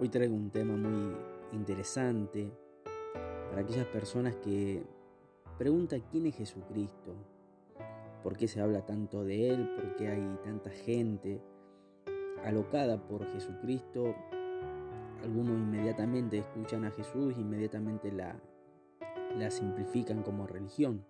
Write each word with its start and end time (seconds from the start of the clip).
Hoy 0.00 0.10
traigo 0.10 0.36
un 0.36 0.50
tema 0.50 0.76
muy 0.76 1.16
interesante 1.52 2.52
para 3.50 3.62
aquellas 3.62 3.86
personas 3.86 4.36
que 4.36 4.84
preguntan 5.58 6.04
quién 6.08 6.26
es 6.26 6.36
Jesucristo, 6.36 7.16
por 8.22 8.36
qué 8.36 8.46
se 8.46 8.60
habla 8.60 8.86
tanto 8.86 9.24
de 9.24 9.50
Él, 9.50 9.68
por 9.74 9.96
qué 9.96 10.06
hay 10.06 10.38
tanta 10.44 10.70
gente 10.70 11.42
alocada 12.44 13.08
por 13.08 13.26
Jesucristo. 13.32 14.14
Algunos 15.24 15.58
inmediatamente 15.58 16.38
escuchan 16.38 16.84
a 16.84 16.92
Jesús, 16.92 17.34
inmediatamente 17.36 18.12
la, 18.12 18.40
la 19.36 19.50
simplifican 19.50 20.22
como 20.22 20.46
religión. 20.46 21.04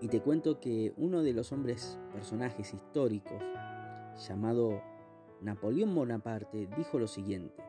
Y 0.00 0.08
te 0.08 0.20
cuento 0.20 0.58
que 0.58 0.94
uno 0.96 1.22
de 1.22 1.32
los 1.32 1.52
hombres, 1.52 1.96
personajes 2.12 2.74
históricos, 2.74 3.40
llamado 4.26 4.82
Napoleón 5.42 5.94
Bonaparte 5.94 6.68
dijo 6.76 6.98
lo 6.98 7.06
siguiente, 7.06 7.62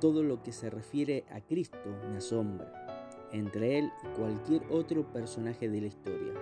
todo 0.00 0.24
lo 0.24 0.42
que 0.42 0.50
se 0.50 0.68
refiere 0.68 1.24
a 1.30 1.40
Cristo 1.40 1.78
me 2.10 2.16
asombra, 2.16 3.28
entre 3.32 3.78
él 3.78 3.90
y 4.02 4.18
cualquier 4.18 4.62
otro 4.70 5.12
personaje 5.12 5.68
de 5.68 5.80
la 5.80 5.86
historia. 5.86 6.32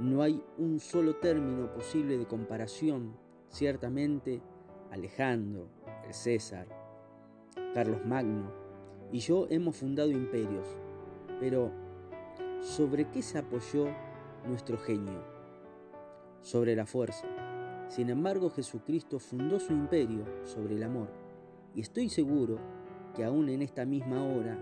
No 0.00 0.22
hay 0.22 0.42
un 0.58 0.80
solo 0.80 1.16
término 1.16 1.72
posible 1.72 2.18
de 2.18 2.26
comparación, 2.26 3.16
ciertamente 3.48 4.42
Alejandro, 4.90 5.68
el 6.04 6.14
César, 6.14 6.66
Carlos 7.74 8.04
Magno 8.04 8.50
y 9.12 9.20
yo 9.20 9.46
hemos 9.50 9.76
fundado 9.76 10.10
imperios, 10.10 10.66
pero 11.38 11.70
¿sobre 12.60 13.08
qué 13.10 13.22
se 13.22 13.38
apoyó 13.38 13.86
nuestro 14.46 14.78
genio? 14.78 15.22
Sobre 16.40 16.74
la 16.74 16.86
fuerza 16.86 17.41
sin 17.94 18.08
embargo, 18.08 18.48
Jesucristo 18.48 19.18
fundó 19.18 19.60
su 19.60 19.74
imperio 19.74 20.24
sobre 20.44 20.76
el 20.76 20.82
amor. 20.82 21.08
Y 21.74 21.82
estoy 21.82 22.08
seguro 22.08 22.58
que 23.14 23.22
aún 23.22 23.50
en 23.50 23.60
esta 23.60 23.84
misma 23.84 24.24
hora, 24.24 24.56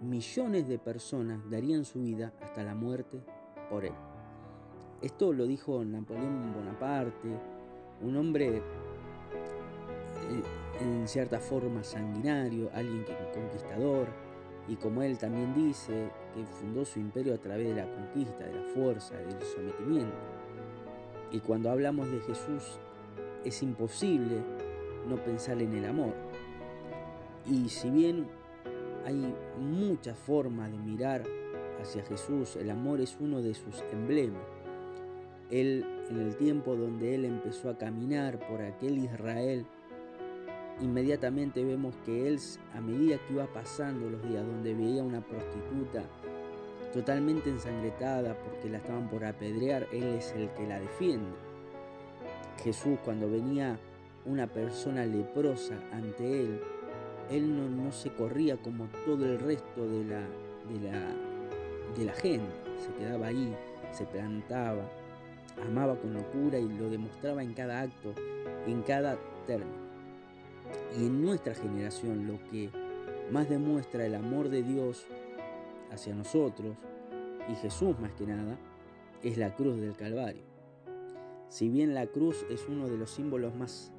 millones 0.00 0.68
de 0.68 0.78
personas 0.78 1.40
darían 1.50 1.84
su 1.84 2.02
vida 2.02 2.32
hasta 2.40 2.62
la 2.62 2.76
muerte 2.76 3.24
por 3.68 3.84
él. 3.84 3.94
Esto 5.02 5.32
lo 5.32 5.48
dijo 5.48 5.84
Napoleón 5.84 6.52
Bonaparte, 6.54 7.28
un 8.02 8.16
hombre 8.16 8.58
eh, 8.58 8.62
en 10.80 11.08
cierta 11.08 11.40
forma 11.40 11.82
sanguinario, 11.82 12.70
alguien 12.72 13.04
conquistador, 13.34 14.06
y 14.68 14.76
como 14.76 15.02
él 15.02 15.18
también 15.18 15.52
dice, 15.54 16.08
que 16.32 16.46
fundó 16.46 16.84
su 16.84 17.00
imperio 17.00 17.34
a 17.34 17.38
través 17.38 17.66
de 17.66 17.82
la 17.82 17.92
conquista, 17.92 18.44
de 18.44 18.54
la 18.54 18.62
fuerza, 18.62 19.16
del 19.16 19.42
sometimiento. 19.42 20.35
Y 21.32 21.40
cuando 21.40 21.70
hablamos 21.70 22.10
de 22.10 22.20
Jesús, 22.20 22.78
es 23.44 23.62
imposible 23.62 24.42
no 25.08 25.16
pensar 25.16 25.60
en 25.60 25.72
el 25.74 25.84
amor. 25.84 26.14
Y 27.48 27.68
si 27.68 27.90
bien 27.90 28.26
hay 29.04 29.34
muchas 29.60 30.18
formas 30.18 30.70
de 30.70 30.78
mirar 30.78 31.22
hacia 31.80 32.02
Jesús, 32.02 32.56
el 32.56 32.70
amor 32.70 33.00
es 33.00 33.16
uno 33.20 33.40
de 33.40 33.54
sus 33.54 33.82
emblemas. 33.92 34.42
Él, 35.50 35.84
en 36.10 36.18
el 36.18 36.36
tiempo 36.36 36.74
donde 36.74 37.14
él 37.14 37.24
empezó 37.24 37.70
a 37.70 37.78
caminar 37.78 38.40
por 38.48 38.62
aquel 38.62 38.98
Israel, 38.98 39.64
inmediatamente 40.80 41.64
vemos 41.64 41.94
que 42.04 42.26
él, 42.26 42.40
a 42.74 42.80
medida 42.80 43.18
que 43.26 43.34
iba 43.34 43.46
pasando 43.52 44.10
los 44.10 44.22
días, 44.28 44.44
donde 44.44 44.74
veía 44.74 45.04
una 45.04 45.20
prostituta 45.20 46.02
totalmente 46.96 47.50
ensangretada 47.50 48.34
porque 48.34 48.70
la 48.70 48.78
estaban 48.78 49.08
por 49.10 49.22
apedrear, 49.22 49.86
Él 49.92 50.04
es 50.18 50.32
el 50.32 50.48
que 50.54 50.66
la 50.66 50.80
defiende. 50.80 51.28
Jesús 52.64 52.98
cuando 53.04 53.30
venía 53.30 53.78
una 54.24 54.46
persona 54.46 55.04
leprosa 55.04 55.74
ante 55.92 56.40
Él, 56.40 56.60
Él 57.30 57.76
no, 57.76 57.92
se 57.92 58.10
corría 58.10 58.56
como 58.56 58.86
todo 59.04 59.26
el 59.26 59.38
resto 59.38 59.86
de 59.86 60.04
la, 60.04 60.20
de, 60.20 60.90
la, 60.90 61.06
de 61.98 62.04
la 62.06 62.14
gente, 62.14 62.50
se 62.78 62.90
quedaba 62.98 63.26
ahí, 63.26 63.54
se 63.92 64.06
plantaba, 64.06 64.82
amaba 65.68 65.96
con 65.96 66.14
locura 66.14 66.58
y 66.58 66.66
lo 66.66 66.88
demostraba 66.88 67.42
en 67.42 67.52
cada 67.52 67.82
acto, 67.82 68.14
en 68.66 68.80
cada 68.82 69.18
término. 69.46 69.86
Y 70.98 71.04
en 71.04 71.22
nuestra 71.22 71.54
generación 71.54 72.26
lo 72.26 72.38
que 72.50 72.70
más 73.30 73.50
demuestra 73.50 74.06
el 74.06 74.14
amor 74.14 74.48
de 74.48 74.62
Dios 74.62 75.04
hacia 75.90 76.14
nosotros, 76.14 76.76
y 77.48 77.54
Jesús 77.56 77.98
más 78.00 78.12
que 78.12 78.26
nada, 78.26 78.58
es 79.22 79.38
la 79.38 79.54
cruz 79.54 79.80
del 79.80 79.96
Calvario. 79.96 80.42
Si 81.48 81.68
bien 81.68 81.94
la 81.94 82.06
cruz 82.06 82.44
es 82.50 82.66
uno 82.68 82.88
de 82.88 82.96
los 82.96 83.10
símbolos 83.10 83.54
más 83.54 83.92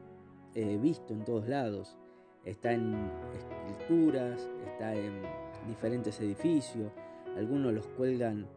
eh, 0.54 0.78
vistos 0.78 1.12
en 1.12 1.24
todos 1.24 1.48
lados, 1.48 1.98
está 2.44 2.74
en 2.74 3.10
esculturas, 3.36 4.50
está 4.66 4.96
en 4.96 5.22
diferentes 5.68 6.20
edificios, 6.20 6.92
algunos 7.36 7.74
los 7.74 7.88
cuelgan 7.88 8.48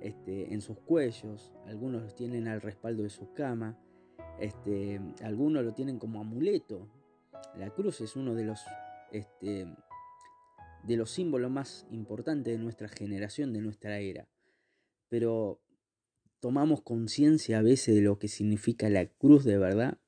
este, 0.00 0.52
en 0.52 0.60
sus 0.60 0.78
cuellos, 0.78 1.52
algunos 1.66 2.02
los 2.02 2.14
tienen 2.14 2.48
al 2.48 2.60
respaldo 2.60 3.02
de 3.02 3.10
su 3.10 3.32
cama, 3.32 3.78
este, 4.38 5.00
algunos 5.22 5.64
lo 5.64 5.72
tienen 5.72 5.98
como 5.98 6.20
amuleto. 6.20 6.86
La 7.56 7.70
cruz 7.70 8.00
es 8.00 8.16
uno 8.16 8.34
de 8.34 8.44
los 8.44 8.60
este, 9.12 9.66
de 10.86 10.96
los 10.96 11.10
símbolos 11.10 11.50
más 11.50 11.86
importantes 11.90 12.56
de 12.56 12.62
nuestra 12.62 12.88
generación, 12.88 13.52
de 13.52 13.60
nuestra 13.60 13.98
era. 13.98 14.28
Pero 15.08 15.60
tomamos 16.40 16.82
conciencia 16.82 17.58
a 17.58 17.62
veces 17.62 17.94
de 17.94 18.02
lo 18.02 18.18
que 18.18 18.28
significa 18.28 18.88
la 18.88 19.06
cruz 19.06 19.44
de 19.44 19.58
verdad. 19.58 19.98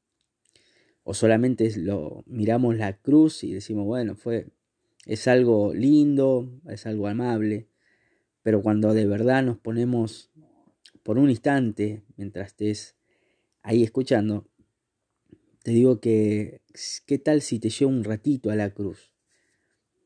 O 1.02 1.14
solamente 1.14 1.70
lo 1.76 2.22
miramos 2.26 2.76
la 2.76 2.98
cruz 2.98 3.42
y 3.42 3.52
decimos, 3.52 3.86
bueno, 3.86 4.14
fue 4.14 4.52
es 5.06 5.26
algo 5.26 5.72
lindo, 5.72 6.60
es 6.68 6.84
algo 6.86 7.08
amable, 7.08 7.68
pero 8.42 8.62
cuando 8.62 8.92
de 8.92 9.06
verdad 9.06 9.42
nos 9.42 9.58
ponemos 9.58 10.30
por 11.02 11.18
un 11.18 11.30
instante, 11.30 12.04
mientras 12.16 12.48
estés 12.48 12.96
ahí 13.62 13.82
escuchando, 13.82 14.46
te 15.62 15.70
digo 15.70 15.98
que, 15.98 16.60
¿qué 17.06 17.18
tal 17.18 17.40
si 17.40 17.58
te 17.58 17.70
llevo 17.70 17.90
un 17.90 18.04
ratito 18.04 18.50
a 18.50 18.56
la 18.56 18.70
cruz? 18.70 19.12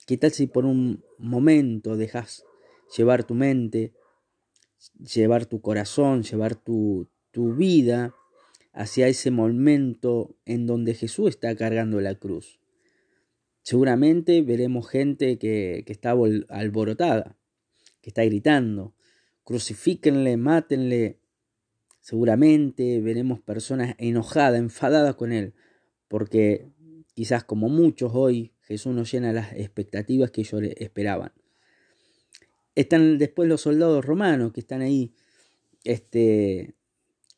¿Qué 0.07 0.17
tal 0.17 0.33
si 0.33 0.49
por 0.49 0.65
un 0.65 1.05
momento 1.19 1.97
dejas 1.97 2.45
llevar 2.97 3.23
tu 3.25 3.35
mente, 3.35 3.93
llevar 4.99 5.47
tu 5.47 5.61
corazón, 5.61 6.25
llevar 6.25 6.57
tu, 6.57 7.09
tu 7.31 7.55
vida 7.55 8.15
hacia 8.73 9.07
ese 9.07 9.31
momento 9.31 10.35
en 10.45 10.67
donde 10.67 10.95
Jesús 10.95 11.29
está 11.29 11.55
cargando 11.55 12.01
la 12.01 12.17
cruz? 12.17 12.59
Seguramente 13.63 14.43
veremos 14.43 14.89
gente 14.89 15.39
que, 15.39 15.85
que 15.87 15.93
está 15.93 16.17
alborotada, 16.49 17.37
que 18.01 18.11
está 18.11 18.25
gritando, 18.25 18.95
crucifíquenle, 19.45 20.37
mátenle. 20.37 21.21
Seguramente 22.01 23.01
veremos 23.01 23.41
personas 23.41 23.95
enojadas, 23.99 24.59
enfadadas 24.59 25.15
con 25.15 25.31
él, 25.31 25.55
porque 26.09 26.67
quizás 27.15 27.45
como 27.45 27.69
muchos 27.69 28.11
hoy 28.15 28.52
Jesús 28.63 28.95
no 28.95 29.05
llena 29.05 29.33
las 29.33 29.53
expectativas 29.53 30.31
que 30.31 30.43
ellos 30.43 30.63
esperaban. 30.77 31.33
Están 32.75 33.19
después 33.19 33.49
los 33.49 33.61
soldados 33.61 34.05
romanos 34.05 34.53
que 34.53 34.61
están 34.61 34.81
ahí, 34.81 35.13
este, 35.85 36.75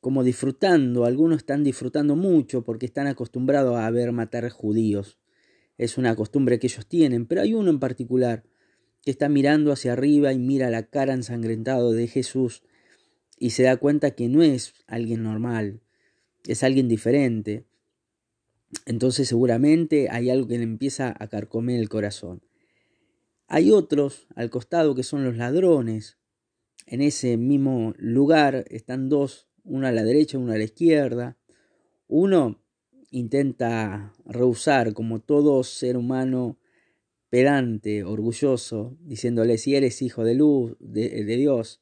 como 0.01 0.23
disfrutando, 0.23 1.07
algunos 1.07 1.39
están 1.39 1.65
disfrutando 1.65 2.15
mucho 2.15 2.63
porque 2.63 2.87
están 2.87 3.07
acostumbrados 3.07 3.77
a 3.79 3.91
ver 3.91 4.13
matar 4.13 4.49
judíos. 4.51 5.19
Es 5.79 5.99
una 5.99 6.15
costumbre 6.15 6.59
que 6.59 6.69
ellos 6.69 6.87
tienen, 6.87 7.27
pero 7.27 7.41
hay 7.41 7.55
uno 7.55 7.71
en 7.71 7.81
particular 7.81 8.45
que 9.03 9.11
está 9.11 9.29
mirando 9.29 9.73
hacia 9.73 9.93
arriba 9.93 10.33
y 10.33 10.39
mira 10.39 10.71
la 10.71 10.84
cara 10.84 11.15
ensangrentada 11.15 11.91
de 11.91 12.07
Jesús 12.07 12.63
y 13.39 13.51
se 13.51 13.65
da 13.65 13.77
cuenta 13.77 14.13
que 14.13 14.29
no 14.29 14.43
es 14.43 14.75
alguien 14.87 15.23
normal, 15.23 15.81
es 16.47 16.63
alguien 16.63 16.89
diferente. 16.89 17.65
Entonces 18.87 19.28
seguramente 19.28 20.09
hay 20.10 20.31
algo 20.31 20.48
que 20.48 20.59
le 20.59 20.65
empieza 20.65 21.15
a 21.19 21.28
carcomer 21.28 21.81
el 21.81 21.89
corazón. 21.89 22.43
Hay 23.47 23.71
otros 23.71 24.27
al 24.34 24.51
costado 24.51 24.95
que 24.95 25.03
son 25.03 25.25
los 25.25 25.37
ladrones. 25.37 26.19
En 26.87 27.01
ese 27.01 27.37
mismo 27.37 27.95
lugar 27.98 28.65
están 28.69 29.09
dos, 29.09 29.48
uno 29.63 29.87
a 29.87 29.93
la 29.93 30.04
derecha 30.04 30.39
uno 30.39 30.53
a 30.53 30.59
la 30.59 30.65
izquierda. 30.65 31.39
Uno 32.07 32.63
intenta 33.10 34.13
rehusar 34.27 34.93
como 34.93 35.21
todo 35.21 35.63
ser 35.63 35.97
humano 35.97 36.59
pedante, 37.31 38.04
orgulloso, 38.04 38.97
diciéndole 39.01 39.59
si 39.59 39.75
eres 39.75 40.03
hijo 40.03 40.25
de 40.25 40.34
luz, 40.34 40.77
de, 40.78 41.25
de 41.25 41.37
Dios, 41.37 41.81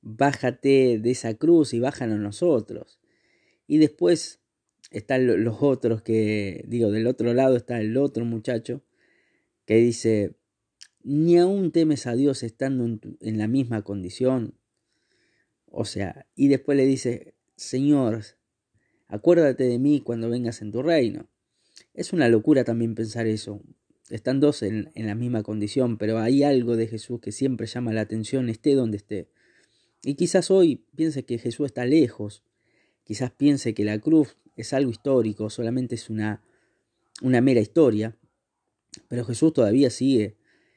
bájate 0.00 0.98
de 0.98 1.10
esa 1.10 1.34
cruz 1.34 1.74
y 1.74 1.80
bájanos 1.80 2.20
nosotros. 2.20 3.00
Y 3.66 3.78
después 3.78 4.39
están 4.90 5.26
los 5.44 5.62
otros 5.62 6.02
que, 6.02 6.64
digo, 6.66 6.90
del 6.90 7.06
otro 7.06 7.32
lado 7.32 7.56
está 7.56 7.80
el 7.80 7.96
otro 7.96 8.24
muchacho 8.24 8.82
que 9.64 9.76
dice, 9.76 10.34
ni 11.02 11.38
aún 11.38 11.70
temes 11.70 12.06
a 12.06 12.14
Dios 12.14 12.42
estando 12.42 12.84
en, 12.84 13.38
la 13.38 13.46
misma 13.46 13.82
condición. 13.82 14.54
O 15.66 15.84
sea, 15.84 16.26
y 16.34 16.48
después 16.48 16.76
le 16.76 16.86
dice, 16.86 17.34
Señor, 17.56 18.24
acuérdate 19.06 19.64
de 19.64 19.78
mí 19.78 20.00
cuando 20.00 20.28
vengas 20.28 20.60
en 20.60 20.72
tu 20.72 20.82
reino. 20.82 21.28
Es 21.94 22.12
una 22.12 22.28
locura 22.28 22.64
también 22.64 22.94
pensar 22.94 23.26
eso. 23.26 23.62
Están 24.08 24.40
dos 24.40 24.62
en, 24.62 24.90
en 24.96 25.06
la 25.06 25.14
misma 25.14 25.44
condición, 25.44 25.98
pero 25.98 26.18
hay 26.18 26.42
algo 26.42 26.76
de 26.76 26.88
Jesús 26.88 27.20
que 27.20 27.30
siempre 27.30 27.68
llama 27.68 27.92
la 27.92 28.00
atención, 28.00 28.48
esté 28.48 28.74
donde 28.74 28.96
esté. 28.96 29.28
Y 30.02 30.14
quizás 30.14 30.50
hoy 30.50 30.84
piense 30.96 31.24
que 31.24 31.38
Jesús 31.38 31.66
está 31.66 31.84
lejos, 31.84 32.42
quizás 33.10 33.32
piense 33.32 33.74
que 33.74 33.82
la 33.82 33.98
cruz 33.98 34.36
es 34.54 34.72
algo 34.72 34.92
histórico, 34.92 35.50
solamente 35.50 35.96
es 35.96 36.10
una, 36.10 36.44
una 37.22 37.40
mera 37.40 37.58
historia, 37.58 38.16
pero 39.08 39.24
Jesús 39.24 39.52
todavía 39.52 39.90
sigue 39.90 40.36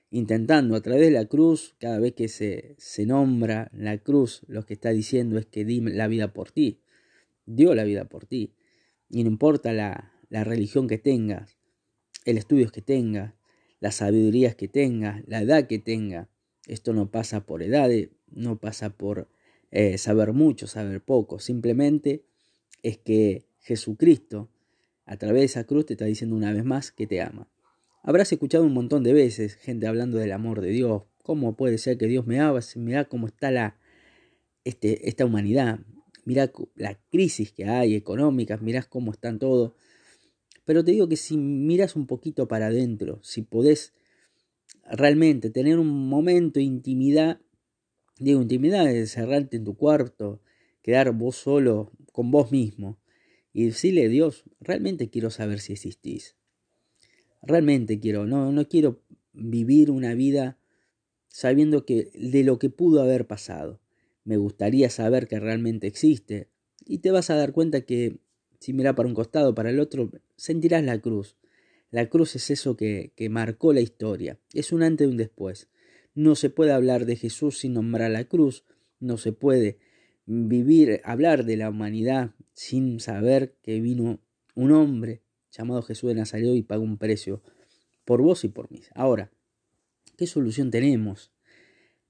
intentando. 0.09 0.75
A 0.75 0.81
través 0.81 1.03
de 1.03 1.11
la 1.11 1.25
cruz, 1.25 1.75
cada 1.77 1.99
vez 1.99 2.13
que 2.15 2.29
se, 2.29 2.73
se 2.79 3.05
nombra 3.05 3.69
la 3.71 3.99
cruz, 3.99 4.41
lo 4.47 4.65
que 4.65 4.73
está 4.73 4.89
diciendo 4.89 5.37
es 5.37 5.45
que 5.45 5.63
di 5.63 5.79
la 5.79 6.07
vida 6.07 6.33
por 6.33 6.49
ti, 6.49 6.81
dio 7.45 7.75
la 7.75 7.83
vida 7.83 8.05
por 8.05 8.25
ti, 8.25 8.55
y 9.09 9.21
no 9.21 9.29
importa 9.29 9.71
la, 9.71 10.11
la 10.29 10.43
religión 10.43 10.87
que 10.87 10.97
tengas, 10.97 11.59
el 12.25 12.39
estudio 12.39 12.71
que 12.71 12.81
tengas, 12.81 13.35
las 13.79 13.97
sabidurías 13.97 14.55
que 14.55 14.67
tengas, 14.67 15.21
la 15.27 15.43
edad 15.43 15.67
que 15.67 15.77
tengas, 15.77 16.29
esto 16.65 16.93
no 16.93 17.11
pasa 17.11 17.45
por 17.45 17.61
edades, 17.61 18.09
no 18.31 18.57
pasa 18.57 18.89
por 18.89 19.29
eh, 19.75 19.97
saber 19.97 20.33
mucho, 20.33 20.67
saber 20.67 21.01
poco, 21.01 21.39
simplemente 21.39 22.23
es 22.83 22.99
que 22.99 23.47
Jesucristo 23.59 24.51
a 25.03 25.17
través 25.17 25.41
de 25.41 25.45
esa 25.45 25.63
cruz 25.63 25.87
te 25.87 25.93
está 25.93 26.05
diciendo 26.05 26.35
una 26.35 26.53
vez 26.53 26.63
más 26.63 26.91
que 26.91 27.07
te 27.07 27.21
ama. 27.21 27.49
Habrás 28.03 28.31
escuchado 28.31 28.65
un 28.65 28.73
montón 28.73 29.01
de 29.01 29.13
veces 29.13 29.55
gente 29.55 29.87
hablando 29.87 30.19
del 30.19 30.31
amor 30.31 30.61
de 30.61 30.69
Dios. 30.69 31.01
¿Cómo 31.23 31.55
puede 31.55 31.79
ser 31.79 31.97
que 31.97 32.05
Dios 32.05 32.27
me 32.27 32.39
ama? 32.39 32.59
Mirá 32.75 33.05
cómo 33.05 33.25
está 33.25 33.49
la, 33.49 33.79
este, 34.63 35.09
esta 35.09 35.25
humanidad. 35.25 35.79
Mirá 36.23 36.51
la 36.75 36.99
crisis 37.09 37.51
que 37.51 37.65
hay 37.65 37.95
económica. 37.95 38.57
Mirá 38.57 38.83
cómo 38.83 39.11
están 39.11 39.39
todos. 39.39 39.73
Pero 40.65 40.83
te 40.83 40.91
digo 40.91 41.09
que 41.09 41.17
si 41.17 41.35
miras 41.35 41.95
un 41.95 42.05
poquito 42.05 42.47
para 42.47 42.67
adentro, 42.67 43.19
si 43.23 43.41
podés 43.41 43.93
realmente 44.83 45.49
tener 45.49 45.79
un 45.79 46.07
momento 46.09 46.59
de 46.59 46.65
intimidad, 46.65 47.39
digo 48.19 48.41
intimidad 48.41 48.85
de 48.85 49.05
cerrarte 49.07 49.57
en 49.57 49.63
tu 49.63 49.75
cuarto, 49.75 50.41
quedar 50.81 51.11
vos 51.13 51.35
solo 51.35 51.91
con 52.11 52.31
vos 52.31 52.51
mismo 52.51 52.99
y 53.53 53.65
decirle 53.65 54.09
Dios, 54.09 54.43
realmente 54.59 55.09
quiero 55.09 55.29
saber 55.29 55.59
si 55.59 55.73
existís. 55.73 56.35
Realmente 57.41 57.99
quiero, 57.99 58.25
no, 58.25 58.51
no 58.51 58.67
quiero 58.67 59.01
vivir 59.33 59.91
una 59.91 60.13
vida 60.15 60.57
sabiendo 61.27 61.85
que 61.85 62.11
de 62.13 62.43
lo 62.43 62.59
que 62.59 62.69
pudo 62.69 63.01
haber 63.01 63.27
pasado. 63.27 63.79
Me 64.23 64.37
gustaría 64.37 64.89
saber 64.89 65.27
que 65.27 65.39
realmente 65.39 65.87
existe. 65.87 66.47
Y 66.85 66.99
te 66.99 67.11
vas 67.11 67.29
a 67.29 67.35
dar 67.35 67.51
cuenta 67.51 67.81
que 67.81 68.19
si 68.59 68.73
mira 68.73 68.95
para 68.95 69.09
un 69.09 69.15
costado, 69.15 69.53
para 69.53 69.69
el 69.69 69.79
otro, 69.79 70.09
sentirás 70.37 70.83
la 70.83 70.99
cruz. 70.99 71.35
La 71.91 72.09
cruz 72.09 72.35
es 72.35 72.49
eso 72.49 72.77
que, 72.77 73.11
que 73.15 73.29
marcó 73.29 73.73
la 73.73 73.81
historia. 73.81 74.39
Es 74.53 74.71
un 74.71 74.83
antes 74.83 75.05
y 75.05 75.09
un 75.09 75.17
después. 75.17 75.69
No 76.15 76.35
se 76.35 76.49
puede 76.49 76.71
hablar 76.71 77.05
de 77.05 77.15
Jesús 77.15 77.59
sin 77.59 77.73
nombrar 77.73 78.11
la 78.11 78.25
cruz. 78.25 78.63
No 78.99 79.17
se 79.17 79.31
puede 79.33 79.79
vivir, 80.25 81.01
hablar 81.03 81.45
de 81.45 81.57
la 81.57 81.69
humanidad 81.69 82.35
sin 82.53 82.99
saber 82.99 83.55
que 83.61 83.79
vino 83.81 84.19
un 84.55 84.71
hombre 84.71 85.21
llamado 85.51 85.81
Jesús 85.81 86.09
de 86.09 86.15
Nazaret 86.15 86.55
y 86.55 86.63
pagó 86.63 86.83
un 86.83 86.97
precio 86.97 87.41
por 88.05 88.21
vos 88.21 88.43
y 88.43 88.49
por 88.49 88.71
mí. 88.71 88.81
Ahora, 88.95 89.31
¿qué 90.17 90.27
solución 90.27 90.71
tenemos? 90.71 91.31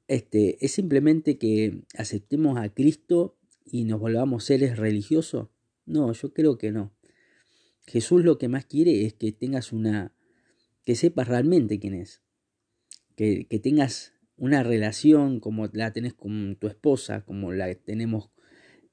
Este, 0.07 0.63
¿Es 0.63 0.73
simplemente 0.73 1.37
que 1.37 1.83
aceptemos 1.97 2.57
a 2.57 2.69
Cristo 2.69 3.37
y 3.65 3.85
nos 3.85 3.99
volvamos 3.99 4.43
seres 4.43 4.77
religiosos? 4.77 5.47
No, 5.85 6.11
yo 6.13 6.33
creo 6.33 6.57
que 6.57 6.71
no. 6.71 6.93
Jesús 7.85 8.23
lo 8.23 8.37
que 8.37 8.47
más 8.47 8.65
quiere 8.65 9.05
es 9.05 9.13
que 9.13 9.31
tengas 9.31 9.73
una, 9.73 10.13
que 10.85 10.95
sepas 10.95 11.27
realmente 11.27 11.79
quién 11.79 11.93
es, 11.93 12.21
que, 13.15 13.45
que 13.45 13.59
tengas 13.59 14.13
una 14.37 14.63
relación 14.63 15.39
como 15.39 15.67
la 15.73 15.93
tenés 15.93 16.13
con 16.13 16.55
tu 16.57 16.67
esposa, 16.67 17.21
como 17.21 17.51
la 17.53 17.73
tenemos 17.75 18.33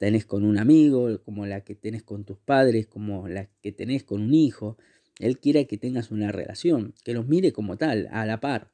tenés 0.01 0.25
con 0.25 0.45
un 0.45 0.57
amigo, 0.57 1.21
como 1.23 1.45
la 1.45 1.63
que 1.63 1.75
tenés 1.75 2.01
con 2.01 2.25
tus 2.25 2.39
padres, 2.39 2.87
como 2.87 3.27
la 3.27 3.51
que 3.61 3.71
tenés 3.71 4.03
con 4.03 4.23
un 4.23 4.33
hijo. 4.33 4.79
Él 5.19 5.37
quiere 5.37 5.67
que 5.67 5.77
tengas 5.77 6.09
una 6.09 6.31
relación, 6.31 6.95
que 7.03 7.13
los 7.13 7.27
mire 7.27 7.51
como 7.51 7.77
tal, 7.77 8.09
a 8.11 8.25
la 8.25 8.39
par. 8.39 8.71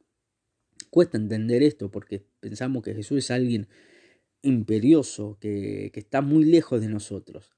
Cuesta 0.90 1.18
entender 1.18 1.64
esto 1.64 1.92
porque 1.92 2.26
pensamos 2.40 2.82
que 2.82 2.94
Jesús 2.94 3.18
es 3.18 3.32
alguien 3.32 3.68
imperioso, 4.42 5.38
que, 5.42 5.92
que 5.94 6.00
está 6.00 6.22
muy 6.22 6.46
lejos 6.46 6.80
de 6.80 6.88
nosotros. 6.88 7.52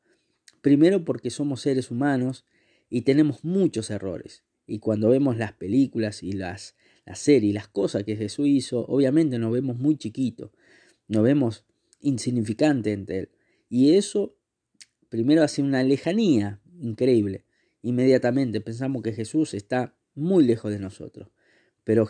Primero 0.61 1.05
porque 1.05 1.29
somos 1.29 1.61
seres 1.61 1.91
humanos 1.91 2.47
y 2.89 3.01
tenemos 3.01 3.43
muchos 3.43 3.91
errores. 3.91 4.43
Y 4.65 4.79
cuando 4.79 5.09
vemos 5.09 5.37
las 5.37 5.53
películas 5.53 6.23
y 6.23 6.31
las, 6.31 6.75
las 7.09 7.17
series 7.17 7.49
y 7.49 7.53
las 7.53 7.67
cosas 7.67 8.03
que 8.03 8.15
Jesús 8.15 8.45
hizo, 8.47 8.85
obviamente 8.85 9.39
nos 9.39 9.51
vemos 9.51 9.79
muy 9.79 9.97
chiquitos, 9.97 10.51
nos 11.07 11.23
vemos 11.23 11.65
insignificantes 12.01 12.95
ante 12.95 13.17
Él. 13.17 13.29
Y 13.67 13.95
eso 13.95 14.35
primero 15.09 15.41
hace 15.41 15.63
una 15.63 15.81
lejanía 15.81 16.61
increíble. 16.79 17.45
Inmediatamente 17.81 18.61
pensamos 18.61 19.01
que 19.01 19.13
Jesús 19.13 19.55
está 19.55 19.95
muy 20.13 20.43
lejos 20.43 20.71
de 20.71 20.77
nosotros. 20.77 21.29
Pero 21.83 22.07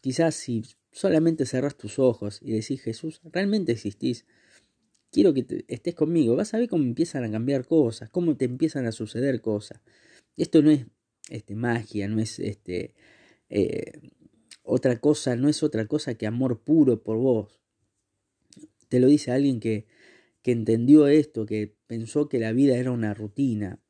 quizás 0.00 0.36
si 0.36 0.62
solamente 0.92 1.44
cerras 1.44 1.76
tus 1.76 1.98
ojos 1.98 2.38
y 2.40 2.52
decís, 2.52 2.80
Jesús, 2.82 3.20
realmente 3.24 3.72
existís, 3.72 4.26
quiero 5.10 5.34
que 5.34 5.64
estés 5.66 5.96
conmigo, 5.96 6.36
vas 6.36 6.54
a 6.54 6.58
ver 6.58 6.68
cómo 6.68 6.84
empiezan 6.84 7.24
a 7.24 7.30
cambiar 7.32 7.66
cosas, 7.66 8.10
cómo 8.10 8.36
te 8.36 8.44
empiezan 8.44 8.86
a 8.86 8.92
suceder 8.92 9.40
cosas. 9.40 9.80
Esto 10.36 10.62
no 10.62 10.70
es 10.70 10.86
este, 11.30 11.56
magia, 11.56 12.06
no 12.06 12.20
es 12.20 12.38
este, 12.38 12.94
eh, 13.48 14.10
otra 14.66 15.00
cosa, 15.00 15.36
no 15.36 15.48
es 15.48 15.62
otra 15.62 15.86
cosa 15.86 16.14
que 16.14 16.26
amor 16.26 16.60
puro 16.60 17.02
por 17.02 17.16
vos. 17.16 17.60
Te 18.88 19.00
lo 19.00 19.06
dice 19.06 19.32
alguien 19.32 19.60
que 19.60 19.86
que 20.46 20.52
entendió 20.52 21.08
esto, 21.08 21.44
que 21.44 21.74
pensó 21.88 22.28
que 22.28 22.38
la 22.38 22.52
vida 22.52 22.76
era 22.76 22.92
una 22.92 23.14
rutina, 23.14 23.80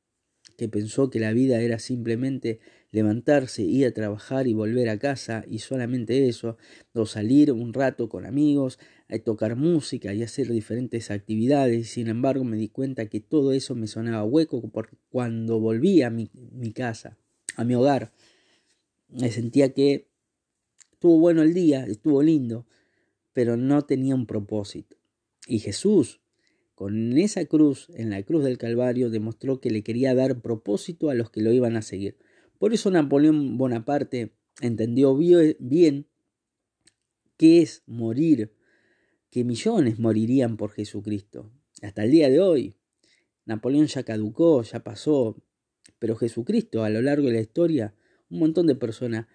que 0.57 0.71
pensó 0.71 1.11
que 1.11 1.21
la 1.21 1.35
vida 1.35 1.61
era 1.61 1.79
simplemente 1.79 2.61
levantarse, 2.91 3.63
ir 3.63 3.85
a 3.85 3.93
trabajar 3.93 4.47
y 4.47 4.55
volver 4.55 4.89
a 4.89 4.99
casa 4.99 5.45
y 5.51 5.59
solamente 5.59 6.27
eso, 6.29 6.57
o 6.95 7.05
salir 7.05 7.53
un 7.53 7.75
rato 7.75 8.09
con 8.09 8.25
amigos, 8.25 8.79
tocar 9.23 9.55
música 9.55 10.15
y 10.15 10.23
hacer 10.23 10.49
diferentes 10.49 11.11
actividades. 11.11 11.91
Sin 11.91 12.09
embargo, 12.09 12.43
me 12.43 12.57
di 12.57 12.71
cuenta 12.71 13.05
que 13.05 13.21
todo 13.21 13.53
eso 13.53 13.75
me 13.75 13.87
sonaba 13.87 14.25
hueco 14.25 14.67
porque 14.71 14.97
cuando 15.11 15.61
volví 15.61 16.01
a 16.01 16.09
mi, 16.09 16.31
mi 16.33 16.73
casa, 16.73 17.19
a 17.57 17.65
mi 17.65 17.75
hogar, 17.75 18.15
me 19.09 19.31
sentía 19.31 19.75
que 19.75 20.09
estuvo 21.07 21.21
bueno 21.21 21.43
el 21.43 21.55
día, 21.55 21.85
estuvo 21.85 22.21
lindo, 22.21 22.67
pero 23.33 23.57
no 23.57 23.83
tenía 23.83 24.17
un 24.17 24.27
propósito. 24.27 24.97
Y 25.47 25.61
Jesús 25.61 26.21
con 26.75 27.17
esa 27.17 27.45
cruz, 27.45 27.89
en 27.95 28.11
la 28.11 28.21
cruz 28.25 28.43
del 28.43 28.59
Calvario, 28.59 29.09
demostró 29.09 29.61
que 29.61 29.71
le 29.71 29.85
quería 29.85 30.17
dar 30.17 30.43
propósito 30.43 31.09
a 31.09 31.15
los 31.15 31.31
que 31.31 31.43
lo 31.43 31.53
iban 31.53 31.77
a 31.77 31.83
seguir. 31.83 32.17
Por 32.59 32.75
eso 32.75 32.91
Napoleón 32.91 33.57
Bonaparte 33.57 34.33
entendió 34.61 35.17
bien 35.17 36.09
qué 37.37 37.63
es 37.63 37.85
morir, 37.87 38.53
que 39.31 39.45
millones 39.45 40.01
morirían 40.01 40.57
por 40.57 40.73
Jesucristo. 40.73 41.53
Hasta 41.83 42.03
el 42.03 42.11
día 42.11 42.29
de 42.29 42.41
hoy, 42.41 42.75
Napoleón 43.45 43.87
ya 43.87 44.03
caducó, 44.03 44.61
ya 44.65 44.83
pasó, 44.83 45.41
pero 46.01 46.17
Jesucristo 46.17 46.83
a 46.83 46.91
lo 46.91 47.01
largo 47.01 47.29
de 47.29 47.35
la 47.35 47.41
historia, 47.41 47.95
un 48.29 48.41
montón 48.41 48.67
de 48.67 48.75
personas 48.75 49.29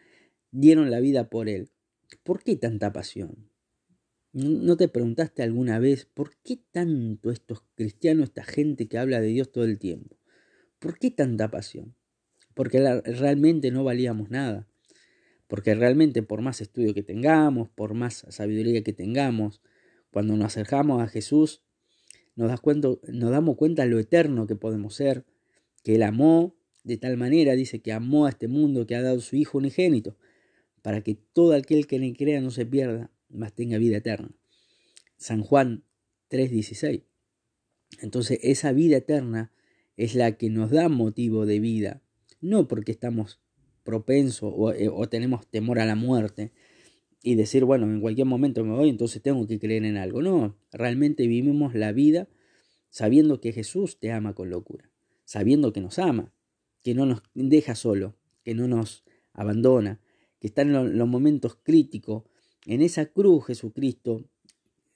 dieron 0.51 0.91
la 0.91 0.99
vida 0.99 1.29
por 1.29 1.49
él. 1.49 1.71
¿Por 2.23 2.43
qué 2.43 2.55
tanta 2.55 2.93
pasión? 2.93 3.49
¿No 4.33 4.77
te 4.77 4.87
preguntaste 4.87 5.43
alguna 5.43 5.79
vez 5.79 6.05
por 6.05 6.37
qué 6.37 6.57
tanto 6.71 7.31
estos 7.31 7.63
cristianos, 7.75 8.25
esta 8.25 8.43
gente 8.43 8.87
que 8.87 8.97
habla 8.97 9.19
de 9.19 9.27
Dios 9.27 9.51
todo 9.51 9.65
el 9.65 9.77
tiempo? 9.77 10.17
¿Por 10.79 10.97
qué 10.97 11.11
tanta 11.11 11.51
pasión? 11.51 11.95
Porque 12.53 12.79
realmente 13.03 13.71
no 13.71 13.83
valíamos 13.83 14.29
nada. 14.29 14.67
Porque 15.47 15.75
realmente 15.75 16.23
por 16.23 16.41
más 16.41 16.61
estudio 16.61 16.93
que 16.93 17.03
tengamos, 17.03 17.69
por 17.69 17.93
más 17.93 18.25
sabiduría 18.29 18.83
que 18.83 18.93
tengamos, 18.93 19.61
cuando 20.11 20.37
nos 20.37 20.47
acercamos 20.47 21.01
a 21.01 21.07
Jesús, 21.07 21.63
nos, 22.35 22.47
das 22.49 22.61
cuenta, 22.61 22.89
nos 23.07 23.31
damos 23.31 23.57
cuenta 23.57 23.83
de 23.83 23.89
lo 23.89 23.99
eterno 23.99 24.47
que 24.47 24.55
podemos 24.55 24.95
ser, 24.95 25.25
que 25.83 25.95
Él 25.95 26.03
amó 26.03 26.55
de 26.83 26.97
tal 26.97 27.17
manera, 27.17 27.53
dice 27.53 27.81
que 27.81 27.91
amó 27.91 28.25
a 28.25 28.29
este 28.29 28.47
mundo 28.47 28.87
que 28.87 28.95
ha 28.95 29.01
dado 29.01 29.19
su 29.19 29.35
Hijo 29.35 29.57
unigénito, 29.57 30.17
para 30.81 31.01
que 31.01 31.15
todo 31.15 31.53
aquel 31.53 31.87
que 31.87 31.99
le 31.99 32.13
crea 32.13 32.41
no 32.41 32.51
se 32.51 32.65
pierda, 32.65 33.11
más 33.29 33.53
tenga 33.53 33.77
vida 33.77 33.97
eterna. 33.97 34.31
San 35.17 35.41
Juan 35.43 35.83
3:16. 36.29 37.03
Entonces 38.01 38.39
esa 38.41 38.71
vida 38.71 38.97
eterna 38.97 39.51
es 39.97 40.15
la 40.15 40.37
que 40.37 40.49
nos 40.49 40.71
da 40.71 40.89
motivo 40.89 41.45
de 41.45 41.59
vida, 41.59 42.01
no 42.39 42.67
porque 42.67 42.91
estamos 42.91 43.39
propensos 43.83 44.51
o, 44.55 44.73
eh, 44.73 44.89
o, 44.89 45.07
tenemos 45.09 45.45
temor 45.47 45.79
a 45.79 45.85
la 45.85 45.95
muerte 45.95 46.51
y 47.21 47.35
decir, 47.35 47.65
bueno, 47.65 47.85
en 47.85 48.01
cualquier 48.01 48.27
momento 48.27 48.63
me 48.63 48.75
voy, 48.75 48.89
entonces 48.89 49.21
tengo 49.21 49.45
que 49.47 49.59
creer 49.59 49.85
en 49.85 49.97
algo. 49.97 50.21
No, 50.21 50.57
realmente 50.71 51.27
vivimos 51.27 51.75
la 51.75 51.91
vida 51.91 52.27
sabiendo 52.89 53.41
que 53.41 53.51
Jesús 53.51 53.99
te 53.99 54.11
ama 54.11 54.33
con 54.33 54.49
locura, 54.49 54.89
sabiendo 55.25 55.73
que 55.73 55.81
nos 55.81 55.99
ama. 55.99 56.33
que 56.83 56.95
no 56.95 57.05
nos 57.05 57.21
deja 57.35 57.75
solo, 57.75 58.15
que 58.43 58.55
no 58.55 58.67
nos 58.67 59.03
abandona, 59.33 59.99
que 60.41 60.47
está 60.47 60.63
en 60.63 60.97
los 60.97 61.07
momentos 61.07 61.55
críticos. 61.63 62.23
En 62.65 62.81
esa 62.81 63.05
cruz 63.05 63.45
Jesucristo, 63.45 64.25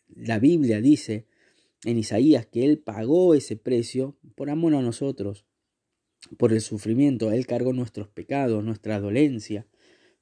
la 0.09 0.39
Biblia 0.39 0.81
dice 0.81 1.27
en 1.85 1.99
Isaías 1.99 2.47
que 2.47 2.65
Él 2.65 2.79
pagó 2.79 3.35
ese 3.35 3.55
precio 3.55 4.17
por 4.33 4.49
amor 4.49 4.73
a 4.73 4.81
nosotros, 4.81 5.45
por 6.37 6.51
el 6.51 6.61
sufrimiento. 6.61 7.31
Él 7.31 7.45
cargó 7.45 7.73
nuestros 7.73 8.07
pecados, 8.07 8.63
nuestra 8.63 8.99
dolencia, 8.99 9.67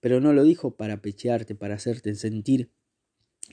pero 0.01 0.19
no 0.19 0.33
lo 0.33 0.43
dijo 0.43 0.75
para 0.75 1.01
pechearte, 1.01 1.55
para 1.55 1.75
hacerte 1.75 2.13
sentir 2.15 2.69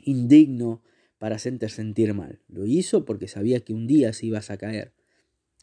indigno, 0.03 0.83
para 1.19 1.37
hacerte 1.37 1.69
sentir 1.69 2.15
mal. 2.15 2.41
Lo 2.49 2.67
hizo 2.67 3.05
porque 3.05 3.29
sabía 3.29 3.61
que 3.61 3.75
un 3.75 3.87
día 3.87 4.12
se 4.12 4.27
ibas 4.27 4.50
a 4.50 4.59
caer. 4.59 4.93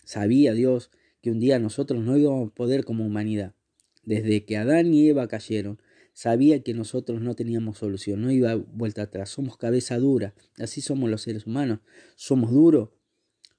Sabía 0.06 0.54
Dios 0.54 0.90
que 1.22 1.32
un 1.32 1.40
día 1.42 1.60
nosotros 1.60 2.02
no 2.02 2.16
íbamos 2.16 2.48
a 2.48 2.56
poder 2.56 2.86
como 2.86 3.06
humanidad. 3.06 3.56
Desde 4.04 4.46
que 4.46 4.56
Adán 4.56 4.94
y 4.94 5.10
Eva 5.10 5.28
cayeron, 5.28 5.82
sabía 6.18 6.64
que 6.64 6.74
nosotros 6.74 7.22
no 7.22 7.36
teníamos 7.36 7.78
solución, 7.78 8.24
no 8.24 8.32
iba 8.32 8.56
vuelta 8.56 9.04
atrás. 9.04 9.30
Somos 9.30 9.56
cabeza 9.56 10.00
dura, 10.00 10.34
así 10.58 10.82
somos 10.82 11.12
los 11.12 11.22
seres 11.22 11.46
humanos. 11.46 11.82
Somos 12.16 12.52
duros, 12.52 12.90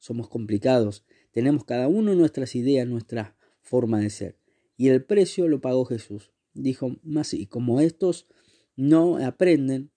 somos 0.00 0.28
complicados, 0.28 1.04
tenemos 1.30 1.64
cada 1.64 1.86
uno 1.86 2.16
nuestras 2.16 2.56
ideas, 2.56 2.84
nuestra 2.88 3.36
forma 3.62 4.00
de 4.00 4.10
ser. 4.10 4.38
Y 4.76 4.88
el 4.88 5.04
precio 5.04 5.46
lo 5.46 5.60
pagó 5.60 5.84
Jesús. 5.84 6.32
Dijo, 6.52 6.96
más 7.04 7.32
y 7.32 7.46
como 7.46 7.80
estos 7.80 8.26
no 8.74 9.24
aprenden, 9.24 9.92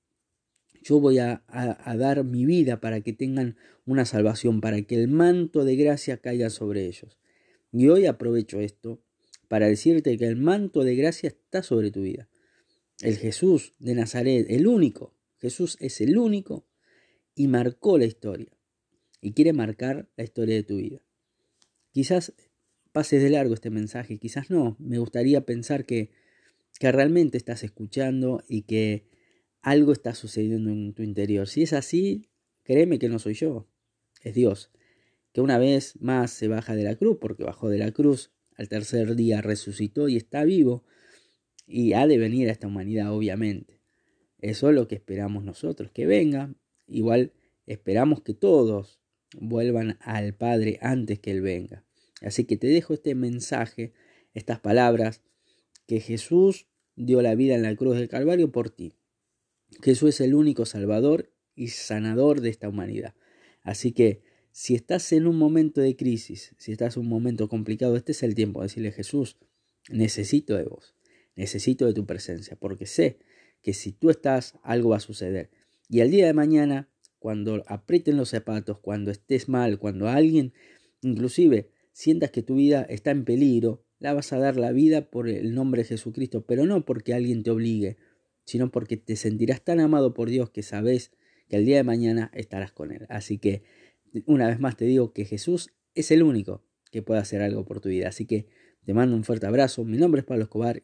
yo 0.83 0.99
voy 0.99 1.17
a, 1.17 1.43
dar 1.97 2.23
mi 2.23 2.45
vida 2.45 2.79
para 2.79 3.01
que 3.01 3.11
tengan 3.11 3.57
una 3.87 4.05
salvación, 4.05 4.61
para 4.61 4.83
que 4.83 5.01
el 5.01 5.07
manto 5.07 5.65
de 5.65 5.77
gracia 5.77 6.17
caiga 6.17 6.51
sobre 6.51 6.85
ellos. 6.85 7.17
Y 7.71 7.87
hoy 7.87 8.05
aprovecho 8.05 8.59
esto 8.59 9.01
para 9.47 9.65
decirte 9.65 10.15
que 10.19 10.27
el 10.27 10.35
manto 10.35 10.83
de 10.83 10.95
gracia 10.95 11.29
está 11.29 11.63
sobre 11.63 11.89
tu 11.89 12.03
vida. 12.03 12.27
El 13.01 13.17
Jesús 13.17 13.73
de 13.79 13.95
Nazaret, 13.95 14.45
el 14.49 14.67
único, 14.67 15.15
Jesús 15.39 15.75
es 15.79 16.01
el 16.01 16.17
único 16.17 16.67
y 17.33 17.47
marcó 17.47 17.97
la 17.97 18.05
historia. 18.05 18.51
Y 19.21 19.33
quiere 19.33 19.53
marcar 19.53 20.09
la 20.15 20.23
historia 20.23 20.55
de 20.55 20.63
tu 20.63 20.77
vida. 20.77 21.01
Quizás 21.91 22.33
pases 22.91 23.23
de 23.23 23.29
largo 23.29 23.53
este 23.53 23.69
mensaje, 23.69 24.17
quizás 24.17 24.49
no. 24.49 24.75
Me 24.79 24.99
gustaría 24.99 25.45
pensar 25.45 25.85
que, 25.85 26.11
que 26.79 26.91
realmente 26.91 27.37
estás 27.37 27.63
escuchando 27.63 28.43
y 28.47 28.63
que 28.63 29.07
algo 29.61 29.91
está 29.91 30.13
sucediendo 30.13 30.69
en 30.69 30.93
tu 30.93 31.03
interior. 31.03 31.47
Si 31.47 31.63
es 31.63 31.73
así, 31.73 32.29
créeme 32.63 32.99
que 32.99 33.09
no 33.09 33.19
soy 33.19 33.33
yo, 33.33 33.67
es 34.23 34.33
Dios, 34.33 34.71
que 35.33 35.41
una 35.41 35.57
vez 35.57 35.99
más 36.01 36.31
se 36.31 36.47
baja 36.47 36.75
de 36.75 36.83
la 36.83 36.95
cruz, 36.95 37.17
porque 37.19 37.43
bajó 37.43 37.69
de 37.69 37.77
la 37.77 37.91
cruz, 37.91 38.31
al 38.55 38.69
tercer 38.69 39.15
día 39.15 39.41
resucitó 39.41 40.09
y 40.09 40.17
está 40.17 40.43
vivo, 40.43 40.83
y 41.65 41.93
ha 41.93 42.07
de 42.07 42.17
venir 42.17 42.49
a 42.49 42.51
esta 42.51 42.67
humanidad, 42.67 43.13
obviamente. 43.13 43.79
Eso 44.39 44.69
es 44.69 44.75
lo 44.75 44.87
que 44.87 44.95
esperamos 44.95 45.43
nosotros, 45.43 45.91
que 45.91 46.05
venga. 46.05 46.53
Igual 46.87 47.33
esperamos 47.65 48.21
que 48.21 48.33
todos 48.33 48.99
vuelvan 49.39 49.97
al 50.01 50.33
Padre 50.33 50.79
antes 50.81 51.19
que 51.19 51.31
Él 51.31 51.41
venga. 51.41 51.85
Así 52.21 52.45
que 52.45 52.57
te 52.57 52.67
dejo 52.67 52.93
este 52.93 53.15
mensaje, 53.15 53.93
estas 54.33 54.59
palabras, 54.59 55.21
que 55.87 55.99
Jesús 55.99 56.67
dio 56.95 57.21
la 57.21 57.35
vida 57.35 57.55
en 57.55 57.63
la 57.63 57.75
cruz 57.75 57.97
del 57.97 58.09
Calvario 58.09 58.51
por 58.51 58.69
ti. 58.69 58.93
Jesús 59.81 60.09
es 60.09 60.21
el 60.21 60.35
único 60.35 60.65
Salvador 60.65 61.31
y 61.55 61.69
sanador 61.69 62.41
de 62.41 62.49
esta 62.49 62.69
humanidad. 62.69 63.15
Así 63.63 63.91
que 63.91 64.21
si 64.51 64.75
estás 64.75 65.11
en 65.13 65.27
un 65.27 65.37
momento 65.37 65.81
de 65.81 65.95
crisis, 65.95 66.53
si 66.57 66.71
estás 66.71 66.97
en 66.97 67.03
un 67.03 67.09
momento 67.09 67.47
complicado, 67.47 67.95
este 67.95 68.11
es 68.11 68.23
el 68.23 68.35
tiempo 68.35 68.59
de 68.59 68.65
decirle 68.65 68.91
Jesús, 68.91 69.37
necesito 69.89 70.55
de 70.55 70.65
vos, 70.65 70.93
necesito 71.35 71.85
de 71.85 71.93
tu 71.93 72.05
presencia, 72.05 72.55
porque 72.55 72.85
sé 72.85 73.19
que 73.61 73.73
si 73.73 73.91
tú 73.91 74.09
estás, 74.09 74.55
algo 74.63 74.89
va 74.89 74.97
a 74.97 75.01
suceder. 75.01 75.49
Y 75.87 75.99
el 75.99 76.11
día 76.11 76.25
de 76.25 76.33
mañana, 76.33 76.89
cuando 77.19 77.63
aprieten 77.67 78.17
los 78.17 78.29
zapatos, 78.29 78.79
cuando 78.79 79.11
estés 79.11 79.49
mal, 79.49 79.77
cuando 79.77 80.07
alguien, 80.07 80.53
inclusive, 81.01 81.69
sientas 81.91 82.31
que 82.31 82.43
tu 82.43 82.55
vida 82.55 82.83
está 82.83 83.11
en 83.11 83.25
peligro, 83.25 83.83
la 83.99 84.13
vas 84.13 84.33
a 84.33 84.39
dar 84.39 84.55
la 84.55 84.71
vida 84.71 85.11
por 85.11 85.29
el 85.29 85.53
nombre 85.53 85.83
de 85.83 85.89
Jesucristo, 85.89 86.45
pero 86.45 86.65
no 86.65 86.85
porque 86.85 87.13
alguien 87.13 87.43
te 87.43 87.51
obligue, 87.51 87.97
sino 88.45 88.71
porque 88.71 88.97
te 88.97 89.15
sentirás 89.15 89.63
tan 89.63 89.79
amado 89.79 90.13
por 90.13 90.29
Dios 90.29 90.49
que 90.49 90.63
sabes 90.63 91.11
que 91.47 91.57
el 91.57 91.65
día 91.65 91.77
de 91.77 91.83
mañana 91.83 92.31
estarás 92.33 92.71
con 92.71 92.91
Él. 92.91 93.05
Así 93.09 93.37
que 93.37 93.63
una 94.25 94.47
vez 94.47 94.59
más 94.59 94.75
te 94.77 94.85
digo 94.85 95.13
que 95.13 95.25
Jesús 95.25 95.69
es 95.93 96.09
el 96.11 96.23
único 96.23 96.63
que 96.91 97.01
puede 97.01 97.19
hacer 97.19 97.41
algo 97.41 97.65
por 97.65 97.79
tu 97.79 97.89
vida. 97.89 98.07
Así 98.07 98.25
que 98.25 98.47
te 98.85 98.93
mando 98.93 99.15
un 99.15 99.23
fuerte 99.23 99.45
abrazo. 99.45 99.85
Mi 99.85 99.97
nombre 99.97 100.21
es 100.21 100.25
Pablo 100.25 100.43
Escobar 100.43 100.83